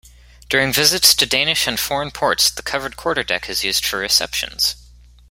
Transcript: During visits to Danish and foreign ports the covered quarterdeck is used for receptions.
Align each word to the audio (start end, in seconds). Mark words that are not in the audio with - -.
During 0.49 0.73
visits 0.73 1.13
to 1.13 1.27
Danish 1.27 1.67
and 1.67 1.79
foreign 1.79 2.09
ports 2.09 2.49
the 2.49 2.63
covered 2.63 2.97
quarterdeck 2.97 3.47
is 3.47 3.63
used 3.63 3.85
for 3.85 3.99
receptions. 3.99 4.73